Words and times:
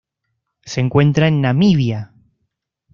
Se 0.65 0.81
encuentra 0.81 1.27
en 1.27 1.41
Namibia. 1.41 2.11